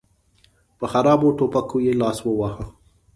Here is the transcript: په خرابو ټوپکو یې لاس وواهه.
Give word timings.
په 0.77 0.85
خرابو 0.91 1.35
ټوپکو 1.37 1.77
یې 1.85 1.93
لاس 2.01 2.17
وواهه. 2.23 2.63